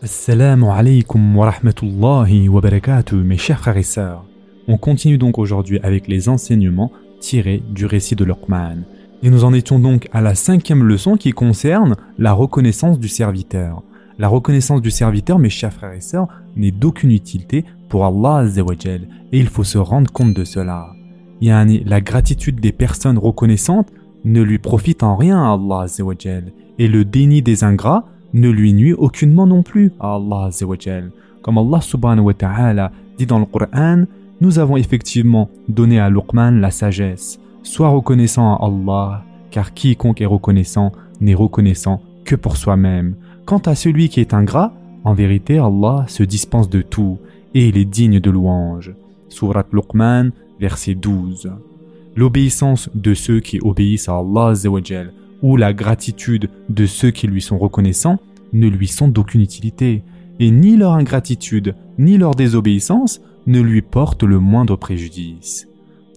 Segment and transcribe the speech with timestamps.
[0.00, 4.24] Assalamu alaikum wa rahmatullahi wa barakatuh, mes chers frères et sœurs.
[4.68, 8.84] On continue donc aujourd'hui avec les enseignements tirés du récit de Luqman.
[9.24, 13.82] Et nous en étions donc à la cinquième leçon qui concerne la reconnaissance du serviteur.
[14.20, 19.08] La reconnaissance du serviteur, mes chers frères et sœurs, n'est d'aucune utilité pour Allah Azzawajal,
[19.32, 20.92] et il faut se rendre compte de cela.
[21.40, 23.88] La gratitude des personnes reconnaissantes
[24.24, 28.04] ne lui profite en rien à Allah Azzawajal, et le déni des ingrats
[28.34, 30.50] ne lui nuit aucunement non plus à Allah.
[31.42, 34.04] Comme Allah subhanahu wa ta'ala dit dans le Coran,
[34.40, 37.40] nous avons effectivement donné à Luqman la sagesse.
[37.62, 43.16] Sois reconnaissant à Allah, car quiconque est reconnaissant n'est reconnaissant que pour soi-même.
[43.44, 44.72] Quant à celui qui est ingrat,
[45.04, 47.18] en vérité Allah se dispense de tout
[47.54, 48.92] et il est digne de louange.
[49.28, 51.50] Surat Luqman, verset 12.
[52.14, 54.54] L'obéissance de ceux qui obéissent à Allah
[55.42, 58.18] ou la gratitude de ceux qui lui sont reconnaissants
[58.52, 60.02] ne lui sont d'aucune utilité,
[60.40, 65.66] et ni leur ingratitude ni leur désobéissance ne lui portent le moindre préjudice.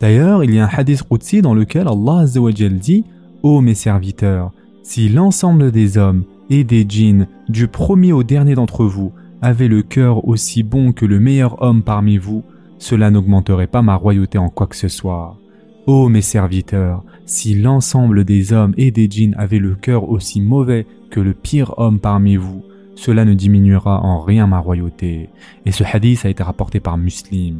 [0.00, 2.24] D'ailleurs, il y a un hadith Qudsi dans lequel Allah
[2.70, 3.04] dit
[3.42, 8.84] Ô mes serviteurs, si l'ensemble des hommes et des djinns, du premier au dernier d'entre
[8.84, 12.42] vous, avaient le cœur aussi bon que le meilleur homme parmi vous,
[12.78, 15.38] cela n'augmenterait pas ma royauté en quoi que ce soit.
[15.86, 20.86] Ô mes serviteurs, si l'ensemble des hommes et des djinns avaient le cœur aussi mauvais
[21.10, 22.62] que le pire homme parmi vous,
[22.96, 25.30] cela ne diminuera en rien ma royauté.
[25.64, 27.56] Et ce hadith a été rapporté par Muslim.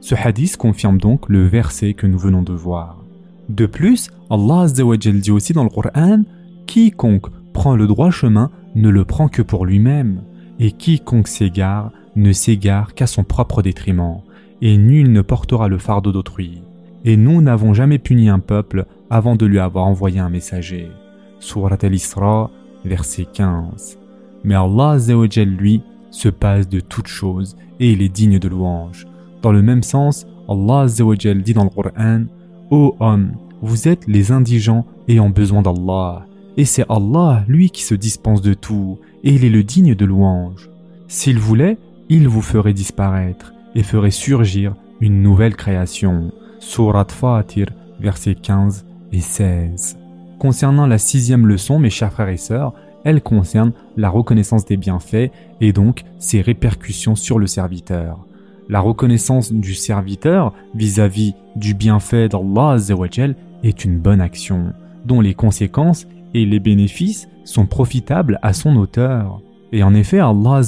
[0.00, 3.04] Ce hadith confirme donc le verset que nous venons de voir.
[3.50, 6.22] De plus, Allah dit aussi dans le Coran
[6.66, 10.22] Quiconque prend le droit chemin ne le prend que pour lui-même,
[10.58, 14.20] et quiconque s'égare ne s'égare qu'à son propre détriment,
[14.62, 16.62] et nul ne portera le fardeau d'autrui.
[17.04, 20.90] Et nous n'avons jamais puni un peuple avant de lui avoir envoyé un messager.
[21.38, 22.50] Surat al-Isra,
[22.84, 23.98] verset 15.
[24.44, 24.96] Mais Allah
[25.44, 29.06] lui se passe de toutes choses et il est digne de louange.
[29.42, 32.24] Dans le même sens, Allah dit dans le Coran
[32.70, 36.26] Ô homme, vous êtes les indigents ayant besoin d'Allah.
[36.56, 40.04] Et c'est Allah, lui, qui se dispense de tout, et il est le digne de
[40.04, 40.70] louange.
[41.08, 41.78] S'il voulait,
[42.08, 46.32] il vous ferait disparaître et ferait surgir une nouvelle création.
[46.60, 47.68] Surat Fatir,
[48.00, 49.98] versets 15 et 16.
[50.38, 55.30] Concernant la sixième leçon, mes chers frères et sœurs, elle concerne la reconnaissance des bienfaits
[55.62, 58.26] et donc ses répercussions sur le serviteur.
[58.68, 62.76] La reconnaissance du serviteur vis-à-vis du bienfait d'Allah
[63.62, 64.74] est une bonne action,
[65.06, 69.40] dont les conséquences et les bénéfices sont profitables à son auteur.
[69.72, 70.60] Et en effet, Allah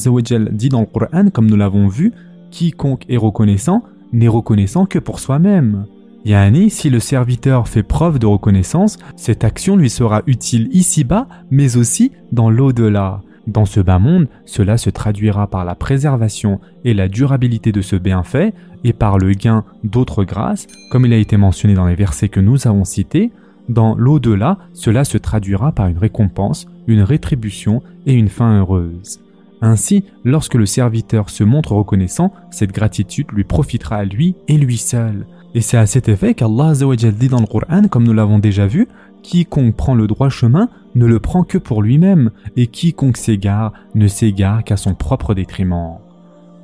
[0.53, 2.13] dit dans le Coran, comme nous l'avons vu,
[2.51, 3.83] quiconque est reconnaissant
[4.13, 5.87] n'est reconnaissant que pour soi-même.
[6.25, 11.77] Yani, si le serviteur fait preuve de reconnaissance, cette action lui sera utile ici-bas, mais
[11.77, 13.23] aussi dans l'au-delà.
[13.49, 17.97] Dans ce bas monde, cela se traduira par la préservation et la durabilité de ce
[17.97, 22.29] bienfait et par le gain d'autres grâces, comme il a été mentionné dans les versets
[22.29, 23.33] que nous avons cités.
[23.69, 29.21] Dans l'au-delà, cela se traduira par une récompense, une rétribution et une fin heureuse.
[29.63, 34.77] Ainsi, lorsque le serviteur se montre reconnaissant, cette gratitude lui profitera à lui et lui
[34.77, 35.27] seul.
[35.55, 38.89] Et c'est à cet effet qu'Allah dit dans le Coran, comme nous l'avons déjà vu,
[39.23, 44.09] quiconque prend le droit chemin ne le prend que pour lui-même, et quiconque s'égare ne
[44.09, 45.99] s'égare qu'à son propre détriment.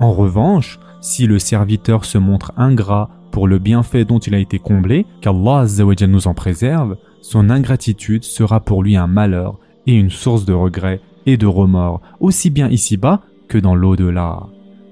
[0.01, 4.59] En revanche, si le serviteur se montre ingrat pour le bienfait dont il a été
[4.59, 5.67] comblé, qu'Allah
[6.07, 11.01] nous en préserve, son ingratitude sera pour lui un malheur et une source de regret
[11.29, 14.47] et de remords, aussi bien ici-bas que dans l'au-delà.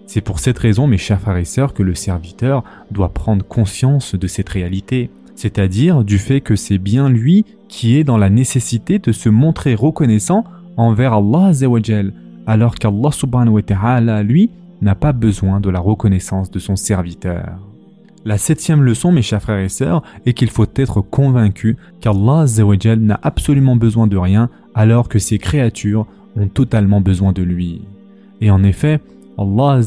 [0.06, 4.14] C'est pour cette raison, mes chers frères et sœurs, que le serviteur doit prendre conscience
[4.14, 8.98] de cette réalité, c'est-à-dire du fait que c'est bien lui qui est dans la nécessité
[8.98, 10.44] de se montrer reconnaissant
[10.76, 11.52] envers Allah
[12.46, 14.50] alors qu'Allah subhanahu wa ta'ala, lui,
[14.82, 17.58] n'a pas besoin de la reconnaissance de son serviteur.
[18.26, 22.44] La septième leçon, mes chers frères et sœurs, est qu'il faut être convaincu qu'Allah
[22.98, 27.82] n'a absolument besoin de rien alors que ses créatures ont totalement besoin de lui.
[28.40, 29.00] Et en effet,
[29.38, 29.80] Allah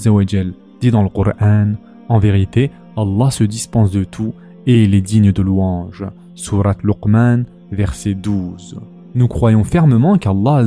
[0.81, 1.73] dit dans le Coran,
[2.07, 4.33] en vérité, Allah se dispense de tout
[4.65, 6.05] et il est digne de louange.
[6.35, 8.79] Surat Luqman, verset 12.
[9.15, 10.65] Nous croyons fermement qu'Allah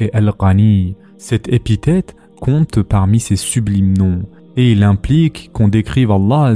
[0.00, 0.96] est Al-Qani.
[1.16, 4.22] Cette épithète compte parmi ses sublimes noms
[4.58, 6.52] et il implique qu'on décrive Allah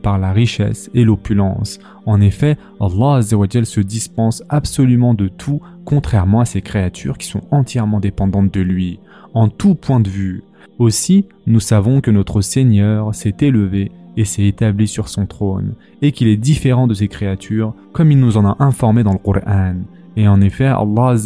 [0.00, 1.80] par la richesse et l'opulence.
[2.06, 7.98] En effet, Allah se dispense absolument de tout contrairement à ses créatures qui sont entièrement
[7.98, 9.00] dépendantes de lui,
[9.34, 10.44] en tout point de vue.
[10.78, 16.12] Aussi, nous savons que notre Seigneur s'est élevé et s'est établi sur son trône, et
[16.12, 19.74] qu'il est différent de ses créatures, comme il nous en a informé dans le Coran.
[20.16, 21.16] Et en effet, Allah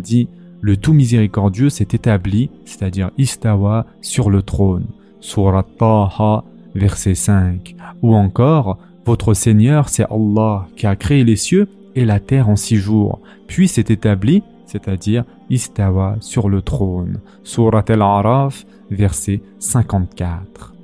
[0.00, 0.28] dit
[0.60, 4.86] le tout miséricordieux s'est établi, c'est-à-dire istawa, sur le trône.
[5.22, 7.76] Surat Taha, verset 5.
[8.02, 12.56] Ou encore, votre Seigneur, c'est Allah qui a créé les cieux et la terre en
[12.56, 17.20] six jours, puis s'est établi, c'est-à-dire istawa, sur le trône.
[17.44, 20.74] Surat Al-Araf, verset 54.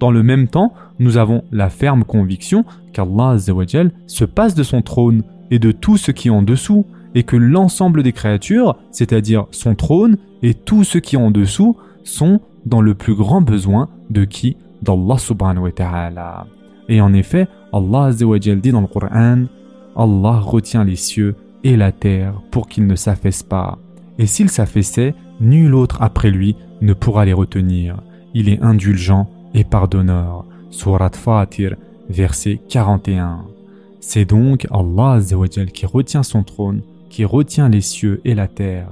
[0.00, 5.22] Dans le même temps, nous avons la ferme conviction qu'Allah se passe de son trône
[5.52, 9.76] et de tout ce qui est en dessous, et que l'ensemble des créatures, c'est-à-dire son
[9.76, 14.24] trône et tout ce qui est en dessous, sont dans le plus grand besoin de
[14.24, 14.56] qui?
[14.82, 16.46] D'Allah subhanahu wa ta'ala.
[16.88, 19.44] Et en effet, Allah dit dans le Coran,
[19.96, 23.78] Allah retient les cieux et la terre pour qu'ils ne s'affaissent pas.
[24.18, 27.96] Et s'ils s'affaissaient, nul autre après lui ne pourra les retenir.
[28.34, 30.44] Il est indulgent et pardonneur.
[30.70, 31.76] Surat Fatir,
[32.08, 33.44] verset 41.
[34.00, 35.18] C'est donc Allah
[35.72, 38.88] qui retient son trône, qui retient les cieux et la terre,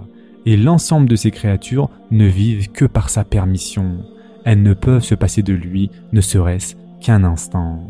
[0.47, 3.99] et l'ensemble de ces créatures ne vivent que par sa permission.
[4.45, 7.81] Elles ne peuvent se passer de lui, ne serait-ce qu'un instant.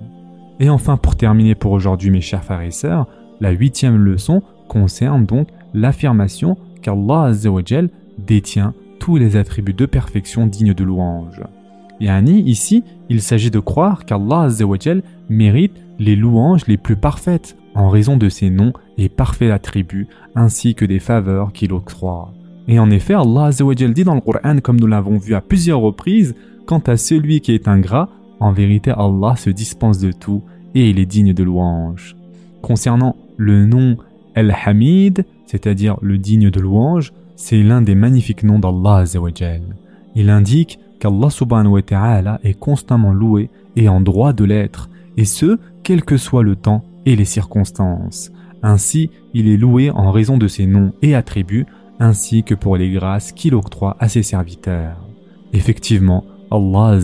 [0.61, 3.07] Et enfin, pour terminer pour aujourd'hui, mes chers frères et sœurs,
[3.41, 7.33] la huitième leçon concerne donc l'affirmation qu'Allah
[8.19, 11.43] détient tous les attributs de perfection dignes de louange.
[12.01, 14.49] Yani, ici, il s'agit de croire qu'Allah
[15.29, 20.75] mérite les louanges les plus parfaites en raison de ses noms et parfaits attributs ainsi
[20.75, 22.33] que des faveurs qu'il octroie.
[22.69, 26.35] Et en effet, Allah dit dans le Coran, comme nous l'avons vu à plusieurs reprises,
[26.67, 28.09] quant à celui qui est ingrat,
[28.41, 30.43] en vérité Allah se dispense de tout
[30.75, 32.17] et il est digne de louange.
[32.61, 33.97] Concernant le nom
[34.35, 39.05] El-Hamid, c'est-à-dire le digne de louange, c'est l'un des magnifiques noms d'Allah
[40.15, 45.25] Il indique qu'Allah subhanahu wa ta'ala est constamment loué et en droit de l'être, et
[45.25, 48.31] ce, quel que soit le temps et les circonstances.
[48.63, 51.67] Ainsi, il est loué en raison de ses noms et attributs,
[52.03, 54.99] ainsi que pour les grâces qu'il octroie à ses serviteurs.
[55.53, 56.99] Effectivement, Allah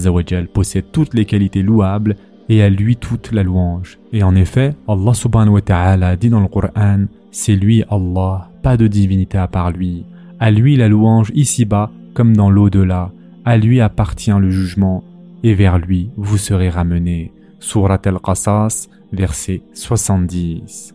[0.53, 2.17] possède toutes les qualités louables
[2.49, 3.99] et à lui toute la louange.
[4.12, 8.77] Et en effet, Allah subhanahu wa ta'ala dit dans le Coran, c'est lui Allah, pas
[8.77, 10.05] de divinité à part lui.
[10.41, 13.12] À lui la louange ici-bas comme dans l'au-delà.
[13.45, 15.05] À lui appartient le jugement
[15.45, 17.33] et vers lui vous serez ramenés.
[17.61, 20.95] Surat al-Qasas, verset 70.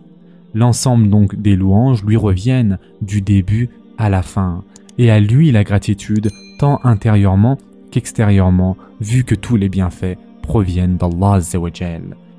[0.53, 4.63] L'ensemble donc des louanges lui reviennent du début à la fin,
[4.97, 6.29] et à lui la gratitude,
[6.59, 7.57] tant intérieurement
[7.91, 11.39] qu'extérieurement, vu que tous les bienfaits proviennent d'Allah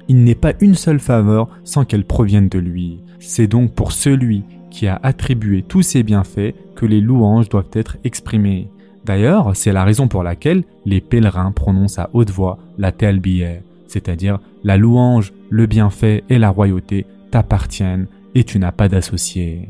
[0.08, 3.00] Il n'est pas une seule faveur sans qu'elle provienne de lui.
[3.20, 7.96] C'est donc pour celui qui a attribué tous ces bienfaits que les louanges doivent être
[8.04, 8.68] exprimées.
[9.04, 14.40] D'ailleurs, c'est la raison pour laquelle les pèlerins prononcent à haute voix la talbiyah, c'est-à-dire
[14.64, 19.68] la louange, le bienfait et la royauté t'appartiennent et tu n'as pas d'associé.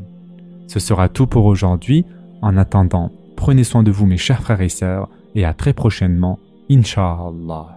[0.67, 2.05] Ce sera tout pour aujourd'hui.
[2.41, 6.39] En attendant, prenez soin de vous mes chers frères et sœurs et à très prochainement,
[6.69, 7.74] Inch'Allah.